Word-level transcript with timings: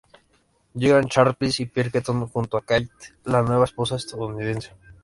Llegan 0.73 1.03
Sharpless 1.05 1.59
y 1.59 1.67
Pinkerton, 1.67 2.25
junto 2.25 2.57
con 2.57 2.61
Kate, 2.65 2.89
la 3.25 3.43
nueva 3.43 3.65
esposa 3.65 3.97
estadounidense 3.97 4.69
del 4.69 4.77
marino. 4.79 4.97